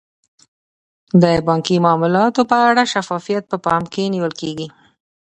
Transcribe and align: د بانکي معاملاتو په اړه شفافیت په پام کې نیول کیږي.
د 1.21 1.23
بانکي 1.47 1.77
معاملاتو 1.85 2.41
په 2.51 2.57
اړه 2.69 2.83
شفافیت 2.93 3.43
په 3.51 3.57
پام 3.65 3.83
کې 3.93 4.11
نیول 4.13 4.33
کیږي. 4.41 4.67